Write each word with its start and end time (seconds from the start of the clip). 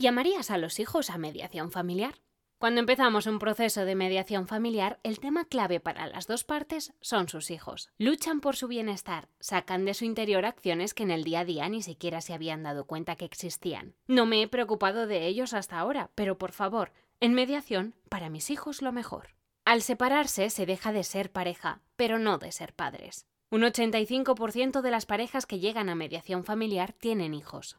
¿Llamarías 0.00 0.52
a 0.52 0.58
los 0.58 0.78
hijos 0.78 1.10
a 1.10 1.18
mediación 1.18 1.72
familiar? 1.72 2.14
Cuando 2.58 2.78
empezamos 2.78 3.26
un 3.26 3.40
proceso 3.40 3.84
de 3.84 3.96
mediación 3.96 4.46
familiar, 4.46 5.00
el 5.02 5.18
tema 5.18 5.44
clave 5.44 5.80
para 5.80 6.06
las 6.06 6.28
dos 6.28 6.44
partes 6.44 6.92
son 7.00 7.28
sus 7.28 7.50
hijos. 7.50 7.90
Luchan 7.98 8.40
por 8.40 8.54
su 8.54 8.68
bienestar, 8.68 9.28
sacan 9.40 9.84
de 9.84 9.94
su 9.94 10.04
interior 10.04 10.44
acciones 10.44 10.94
que 10.94 11.02
en 11.02 11.10
el 11.10 11.24
día 11.24 11.40
a 11.40 11.44
día 11.44 11.68
ni 11.68 11.82
siquiera 11.82 12.20
se 12.20 12.32
habían 12.32 12.62
dado 12.62 12.86
cuenta 12.86 13.16
que 13.16 13.24
existían. 13.24 13.96
No 14.06 14.24
me 14.24 14.40
he 14.40 14.46
preocupado 14.46 15.08
de 15.08 15.26
ellos 15.26 15.52
hasta 15.52 15.80
ahora, 15.80 16.12
pero 16.14 16.38
por 16.38 16.52
favor, 16.52 16.92
en 17.18 17.34
mediación, 17.34 17.96
para 18.08 18.30
mis 18.30 18.50
hijos 18.50 18.82
lo 18.82 18.92
mejor. 18.92 19.30
Al 19.64 19.82
separarse 19.82 20.48
se 20.50 20.64
deja 20.64 20.92
de 20.92 21.02
ser 21.02 21.32
pareja, 21.32 21.82
pero 21.96 22.20
no 22.20 22.38
de 22.38 22.52
ser 22.52 22.72
padres. 22.72 23.26
Un 23.50 23.62
85% 23.62 24.80
de 24.80 24.90
las 24.92 25.06
parejas 25.06 25.44
que 25.44 25.58
llegan 25.58 25.88
a 25.88 25.96
mediación 25.96 26.44
familiar 26.44 26.92
tienen 26.92 27.34
hijos. 27.34 27.78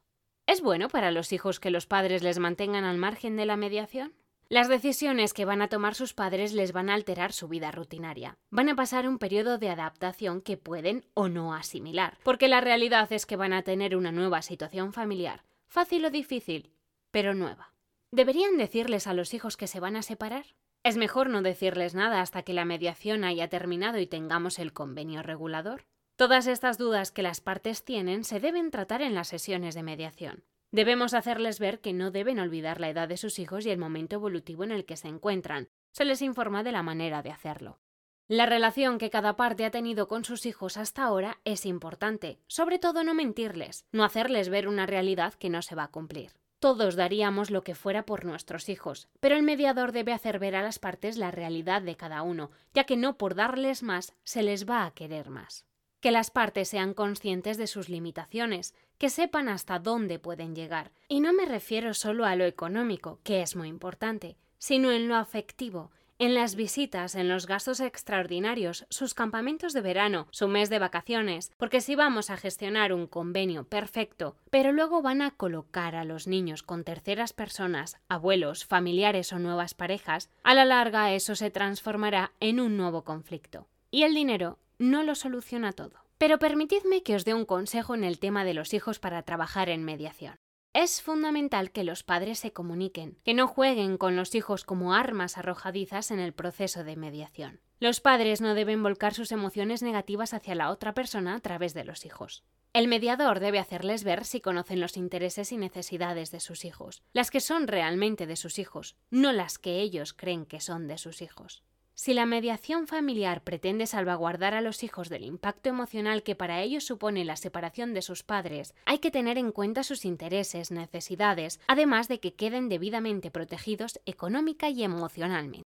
¿Es 0.49 0.61
bueno 0.61 0.87
para 0.87 1.11
los 1.11 1.31
hijos 1.31 1.59
que 1.59 1.69
los 1.69 1.85
padres 1.85 2.23
les 2.23 2.39
mantengan 2.39 2.83
al 2.83 2.97
margen 2.97 3.35
de 3.35 3.45
la 3.45 3.55
mediación? 3.55 4.15
Las 4.47 4.67
decisiones 4.67 5.35
que 5.35 5.45
van 5.45 5.61
a 5.61 5.67
tomar 5.67 5.93
sus 5.93 6.15
padres 6.15 6.53
les 6.53 6.71
van 6.71 6.89
a 6.89 6.95
alterar 6.95 7.33
su 7.33 7.47
vida 7.47 7.69
rutinaria. 7.69 8.39
Van 8.49 8.67
a 8.67 8.75
pasar 8.75 9.07
un 9.07 9.19
periodo 9.19 9.59
de 9.59 9.69
adaptación 9.69 10.41
que 10.41 10.57
pueden 10.57 11.05
o 11.13 11.29
no 11.29 11.53
asimilar, 11.53 12.17
porque 12.23 12.47
la 12.47 12.61
realidad 12.61 13.13
es 13.13 13.27
que 13.27 13.35
van 13.35 13.53
a 13.53 13.61
tener 13.61 13.95
una 13.95 14.11
nueva 14.11 14.41
situación 14.41 14.91
familiar, 14.91 15.43
fácil 15.67 16.03
o 16.05 16.09
difícil, 16.09 16.71
pero 17.11 17.35
nueva. 17.35 17.75
¿Deberían 18.09 18.57
decirles 18.57 19.05
a 19.05 19.13
los 19.13 19.35
hijos 19.35 19.55
que 19.55 19.67
se 19.67 19.79
van 19.79 19.95
a 19.95 20.01
separar? 20.01 20.47
Es 20.81 20.97
mejor 20.97 21.29
no 21.29 21.43
decirles 21.43 21.93
nada 21.93 22.21
hasta 22.21 22.41
que 22.41 22.53
la 22.53 22.65
mediación 22.65 23.23
haya 23.23 23.49
terminado 23.49 23.99
y 23.99 24.07
tengamos 24.07 24.57
el 24.57 24.73
convenio 24.73 25.21
regulador. 25.21 25.85
Todas 26.19 26.47
estas 26.47 26.77
dudas 26.77 27.13
que 27.13 27.23
las 27.23 27.39
partes 27.39 27.85
tienen 27.85 28.25
se 28.25 28.41
deben 28.41 28.71
tratar 28.71 29.01
en 29.01 29.15
las 29.15 29.29
sesiones 29.29 29.73
de 29.73 29.83
mediación. 29.83 30.43
Debemos 30.69 31.13
hacerles 31.13 31.59
ver 31.59 31.79
que 31.79 31.93
no 31.93 32.11
deben 32.11 32.39
olvidar 32.39 32.81
la 32.81 32.89
edad 32.89 33.07
de 33.07 33.15
sus 33.15 33.39
hijos 33.39 33.65
y 33.65 33.69
el 33.69 33.77
momento 33.77 34.17
evolutivo 34.17 34.65
en 34.65 34.71
el 34.71 34.83
que 34.83 34.97
se 34.97 35.07
encuentran. 35.07 35.69
Se 35.93 36.03
les 36.03 36.21
informa 36.21 36.61
de 36.61 36.73
la 36.73 36.83
manera 36.83 37.23
de 37.23 37.31
hacerlo. 37.31 37.79
La 38.27 38.45
relación 38.45 38.97
que 38.97 39.09
cada 39.09 39.37
parte 39.37 39.63
ha 39.63 39.71
tenido 39.71 40.09
con 40.09 40.25
sus 40.25 40.45
hijos 40.45 40.75
hasta 40.75 41.05
ahora 41.05 41.39
es 41.45 41.65
importante, 41.65 42.41
sobre 42.47 42.79
todo 42.79 43.05
no 43.05 43.13
mentirles, 43.13 43.85
no 43.93 44.03
hacerles 44.03 44.49
ver 44.49 44.67
una 44.67 44.85
realidad 44.85 45.35
que 45.35 45.49
no 45.49 45.61
se 45.61 45.75
va 45.75 45.83
a 45.83 45.91
cumplir. 45.91 46.33
Todos 46.59 46.97
daríamos 46.97 47.49
lo 47.49 47.63
que 47.63 47.75
fuera 47.75 48.05
por 48.05 48.25
nuestros 48.25 48.67
hijos, 48.67 49.07
pero 49.21 49.37
el 49.37 49.43
mediador 49.43 49.93
debe 49.93 50.11
hacer 50.11 50.37
ver 50.37 50.57
a 50.57 50.63
las 50.63 50.79
partes 50.79 51.15
la 51.15 51.31
realidad 51.31 51.81
de 51.81 51.95
cada 51.95 52.23
uno, 52.23 52.51
ya 52.73 52.83
que 52.83 52.97
no 52.97 53.17
por 53.17 53.35
darles 53.35 53.83
más 53.83 54.13
se 54.25 54.43
les 54.43 54.69
va 54.69 54.85
a 54.85 54.91
querer 54.91 55.29
más 55.29 55.68
que 56.01 56.11
las 56.11 56.31
partes 56.31 56.69
sean 56.69 56.93
conscientes 56.93 57.57
de 57.57 57.67
sus 57.67 57.89
limitaciones, 57.89 58.73
que 58.97 59.09
sepan 59.09 59.49
hasta 59.49 59.79
dónde 59.79 60.19
pueden 60.19 60.55
llegar. 60.55 60.91
Y 61.07 61.19
no 61.19 61.33
me 61.33 61.45
refiero 61.45 61.93
solo 61.93 62.25
a 62.25 62.35
lo 62.35 62.45
económico, 62.45 63.19
que 63.23 63.41
es 63.41 63.55
muy 63.55 63.67
importante, 63.67 64.37
sino 64.57 64.91
en 64.91 65.07
lo 65.07 65.15
afectivo, 65.15 65.91
en 66.19 66.33
las 66.33 66.55
visitas, 66.55 67.15
en 67.15 67.29
los 67.29 67.47
gastos 67.47 67.79
extraordinarios, 67.79 68.85
sus 68.89 69.13
campamentos 69.13 69.71
de 69.71 69.79
verano, 69.79 70.27
su 70.31 70.49
mes 70.49 70.69
de 70.69 70.77
vacaciones, 70.77 71.53
porque 71.57 71.79
si 71.79 71.95
vamos 71.95 72.29
a 72.29 72.35
gestionar 72.35 72.91
un 72.91 73.07
convenio 73.07 73.63
perfecto, 73.63 74.35
pero 74.49 74.73
luego 74.73 75.01
van 75.01 75.21
a 75.21 75.31
colocar 75.31 75.95
a 75.95 76.03
los 76.03 76.27
niños 76.27 76.61
con 76.61 76.83
terceras 76.83 77.31
personas, 77.31 77.97
abuelos, 78.09 78.65
familiares 78.65 79.31
o 79.31 79.39
nuevas 79.39 79.73
parejas, 79.73 80.29
a 80.43 80.53
la 80.53 80.65
larga 80.65 81.13
eso 81.13 81.35
se 81.35 81.51
transformará 81.51 82.33
en 82.41 82.59
un 82.59 82.75
nuevo 82.75 83.05
conflicto. 83.05 83.67
Y 83.89 84.03
el 84.03 84.13
dinero 84.13 84.59
no 84.79 85.03
lo 85.03 85.13
soluciona 85.13 85.73
todo. 85.73 86.05
Pero 86.17 86.39
permitidme 86.39 87.03
que 87.03 87.15
os 87.15 87.25
dé 87.25 87.33
un 87.33 87.45
consejo 87.45 87.93
en 87.93 88.03
el 88.03 88.19
tema 88.19 88.43
de 88.43 88.53
los 88.53 88.73
hijos 88.73 88.99
para 88.99 89.21
trabajar 89.23 89.69
en 89.69 89.83
mediación. 89.83 90.35
Es 90.73 91.01
fundamental 91.01 91.71
que 91.71 91.83
los 91.83 92.03
padres 92.03 92.39
se 92.39 92.53
comuniquen, 92.53 93.17
que 93.23 93.33
no 93.33 93.47
jueguen 93.47 93.97
con 93.97 94.15
los 94.15 94.35
hijos 94.35 94.63
como 94.63 94.93
armas 94.93 95.37
arrojadizas 95.37 96.11
en 96.11 96.19
el 96.19 96.33
proceso 96.33 96.83
de 96.83 96.95
mediación. 96.95 97.61
Los 97.79 98.01
padres 98.01 98.39
no 98.39 98.53
deben 98.53 98.83
volcar 98.83 99.13
sus 99.13 99.31
emociones 99.31 99.81
negativas 99.81 100.33
hacia 100.33 100.55
la 100.55 100.69
otra 100.69 100.93
persona 100.93 101.35
a 101.35 101.39
través 101.39 101.73
de 101.73 101.85
los 101.85 102.05
hijos. 102.05 102.43
El 102.71 102.87
mediador 102.87 103.39
debe 103.39 103.57
hacerles 103.57 104.03
ver 104.03 104.25
si 104.25 104.41
conocen 104.41 104.79
los 104.79 104.95
intereses 104.95 105.51
y 105.51 105.57
necesidades 105.57 106.29
de 106.29 106.39
sus 106.39 106.65
hijos, 106.65 107.01
las 107.13 107.31
que 107.31 107.39
son 107.39 107.67
realmente 107.67 108.27
de 108.27 108.35
sus 108.35 108.59
hijos, 108.59 108.95
no 109.09 109.31
las 109.31 109.57
que 109.57 109.79
ellos 109.79 110.13
creen 110.13 110.45
que 110.45 110.59
son 110.59 110.87
de 110.87 110.99
sus 110.99 111.23
hijos. 111.23 111.63
Si 112.01 112.13
la 112.13 112.25
mediación 112.25 112.87
familiar 112.87 113.43
pretende 113.43 113.85
salvaguardar 113.85 114.53
a 114.53 114.61
los 114.61 114.83
hijos 114.83 115.09
del 115.09 115.25
impacto 115.25 115.67
emocional 115.67 116.23
que 116.23 116.33
para 116.33 116.61
ellos 116.61 116.85
supone 116.85 117.25
la 117.25 117.35
separación 117.35 117.93
de 117.93 118.01
sus 118.01 118.23
padres, 118.23 118.73
hay 118.85 118.99
que 118.99 119.11
tener 119.11 119.37
en 119.37 119.51
cuenta 119.51 119.83
sus 119.83 120.05
intereses, 120.05 120.71
necesidades, 120.71 121.59
además 121.67 122.07
de 122.07 122.21
que 122.21 122.35
queden 122.35 122.69
debidamente 122.69 123.31
protegidos 123.31 123.99
económica 124.05 124.69
y 124.69 124.81
emocionalmente. 124.81 125.67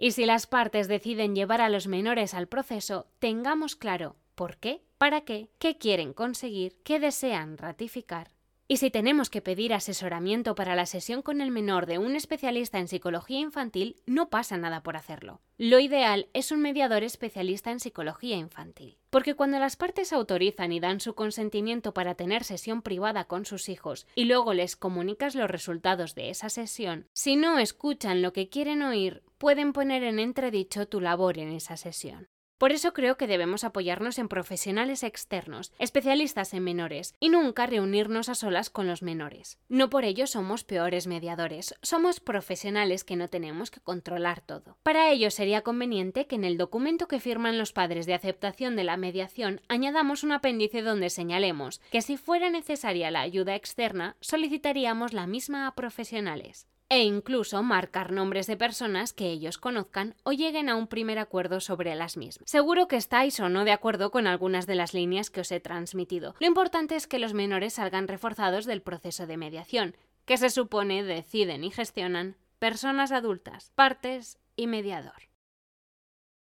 Y 0.00 0.10
si 0.10 0.26
las 0.26 0.48
partes 0.48 0.88
deciden 0.88 1.36
llevar 1.36 1.60
a 1.60 1.68
los 1.68 1.86
menores 1.86 2.34
al 2.34 2.48
proceso, 2.48 3.06
tengamos 3.20 3.76
claro 3.76 4.16
por 4.34 4.56
qué, 4.56 4.82
para 4.98 5.20
qué, 5.20 5.48
qué 5.60 5.78
quieren 5.78 6.12
conseguir, 6.12 6.76
qué 6.82 6.98
desean 6.98 7.56
ratificar 7.56 8.32
y 8.68 8.78
si 8.78 8.90
tenemos 8.90 9.30
que 9.30 9.42
pedir 9.42 9.72
asesoramiento 9.72 10.54
para 10.54 10.74
la 10.74 10.86
sesión 10.86 11.22
con 11.22 11.40
el 11.40 11.50
menor 11.50 11.86
de 11.86 11.98
un 11.98 12.16
especialista 12.16 12.78
en 12.78 12.88
psicología 12.88 13.38
infantil, 13.38 13.96
no 14.06 14.28
pasa 14.28 14.56
nada 14.56 14.82
por 14.82 14.96
hacerlo. 14.96 15.40
Lo 15.56 15.78
ideal 15.78 16.28
es 16.32 16.50
un 16.50 16.60
mediador 16.60 17.04
especialista 17.04 17.70
en 17.70 17.80
psicología 17.80 18.36
infantil. 18.36 18.98
Porque 19.10 19.34
cuando 19.34 19.58
las 19.58 19.76
partes 19.76 20.12
autorizan 20.12 20.72
y 20.72 20.80
dan 20.80 21.00
su 21.00 21.14
consentimiento 21.14 21.94
para 21.94 22.14
tener 22.14 22.44
sesión 22.44 22.82
privada 22.82 23.24
con 23.24 23.44
sus 23.44 23.68
hijos 23.68 24.06
y 24.14 24.24
luego 24.24 24.52
les 24.52 24.76
comunicas 24.76 25.34
los 25.34 25.50
resultados 25.50 26.14
de 26.14 26.30
esa 26.30 26.50
sesión, 26.50 27.06
si 27.12 27.36
no 27.36 27.58
escuchan 27.58 28.20
lo 28.20 28.32
que 28.32 28.48
quieren 28.48 28.82
oír, 28.82 29.22
pueden 29.38 29.72
poner 29.72 30.02
en 30.02 30.18
entredicho 30.18 30.86
tu 30.86 31.00
labor 31.00 31.38
en 31.38 31.50
esa 31.52 31.76
sesión. 31.76 32.28
Por 32.58 32.72
eso 32.72 32.94
creo 32.94 33.18
que 33.18 33.26
debemos 33.26 33.64
apoyarnos 33.64 34.18
en 34.18 34.28
profesionales 34.28 35.02
externos, 35.02 35.72
especialistas 35.78 36.54
en 36.54 36.64
menores, 36.64 37.14
y 37.20 37.28
nunca 37.28 37.66
reunirnos 37.66 38.30
a 38.30 38.34
solas 38.34 38.70
con 38.70 38.86
los 38.86 39.02
menores. 39.02 39.58
No 39.68 39.90
por 39.90 40.04
ello 40.04 40.26
somos 40.26 40.64
peores 40.64 41.06
mediadores, 41.06 41.74
somos 41.82 42.18
profesionales 42.20 43.04
que 43.04 43.16
no 43.16 43.28
tenemos 43.28 43.70
que 43.70 43.80
controlar 43.80 44.40
todo. 44.40 44.78
Para 44.82 45.10
ello 45.10 45.30
sería 45.30 45.62
conveniente 45.62 46.26
que 46.26 46.36
en 46.36 46.44
el 46.44 46.56
documento 46.56 47.08
que 47.08 47.20
firman 47.20 47.58
los 47.58 47.72
padres 47.72 48.06
de 48.06 48.14
aceptación 48.14 48.74
de 48.74 48.84
la 48.84 48.96
mediación 48.96 49.60
añadamos 49.68 50.24
un 50.24 50.32
apéndice 50.32 50.80
donde 50.80 51.10
señalemos 51.10 51.80
que 51.90 52.00
si 52.00 52.16
fuera 52.16 52.48
necesaria 52.48 53.10
la 53.10 53.20
ayuda 53.20 53.54
externa, 53.54 54.16
solicitaríamos 54.20 55.12
la 55.12 55.26
misma 55.26 55.66
a 55.66 55.74
profesionales 55.74 56.66
e 56.88 57.02
incluso 57.02 57.62
marcar 57.62 58.12
nombres 58.12 58.46
de 58.46 58.56
personas 58.56 59.12
que 59.12 59.26
ellos 59.26 59.58
conozcan 59.58 60.14
o 60.22 60.32
lleguen 60.32 60.68
a 60.68 60.76
un 60.76 60.86
primer 60.86 61.18
acuerdo 61.18 61.60
sobre 61.60 61.94
las 61.94 62.16
mismas. 62.16 62.48
Seguro 62.48 62.88
que 62.88 62.96
estáis 62.96 63.40
o 63.40 63.48
no 63.48 63.64
de 63.64 63.72
acuerdo 63.72 64.10
con 64.10 64.26
algunas 64.26 64.66
de 64.66 64.76
las 64.76 64.94
líneas 64.94 65.30
que 65.30 65.40
os 65.40 65.50
he 65.50 65.60
transmitido. 65.60 66.34
Lo 66.38 66.46
importante 66.46 66.96
es 66.96 67.06
que 67.06 67.18
los 67.18 67.34
menores 67.34 67.74
salgan 67.74 68.08
reforzados 68.08 68.66
del 68.66 68.82
proceso 68.82 69.26
de 69.26 69.36
mediación, 69.36 69.96
que 70.24 70.36
se 70.36 70.50
supone 70.50 71.02
deciden 71.02 71.64
y 71.64 71.70
gestionan 71.70 72.36
personas 72.58 73.12
adultas, 73.12 73.72
partes 73.74 74.38
y 74.56 74.66
mediador. 74.66 75.28